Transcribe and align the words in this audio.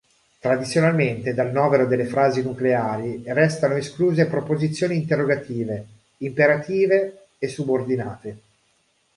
Tradizionalmente, 0.39 1.31
dal 1.35 1.51
novero 1.51 1.85
delle 1.85 2.05
frasi 2.05 2.41
nucleari 2.41 3.21
restano 3.27 3.75
escluse 3.75 4.25
proposizioni 4.25 4.95
interrogative, 4.95 5.85
imperative 6.17 7.25
e 7.37 7.47
subordinate. 7.47 8.37